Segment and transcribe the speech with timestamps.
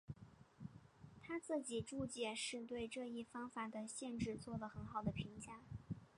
[1.21, 5.61] 他自己注解是对这一方法的限制做了很好的评价。